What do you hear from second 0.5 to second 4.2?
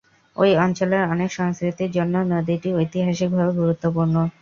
অঞ্চলের অনেক সংস্কৃতির জন্য নদীটি ঐতিহাসিকভাবে গুরুত্বপূর্ণ।